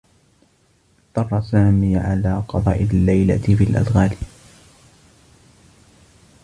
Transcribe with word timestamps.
اضطرّ 1.17 1.41
سامي 1.41 1.97
على 1.97 2.43
قضاء 2.49 2.83
اللّيلة 2.83 3.37
في 3.37 3.63
الأدغال. 3.63 4.15